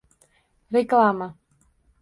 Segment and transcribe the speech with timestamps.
[0.73, 1.27] Reklama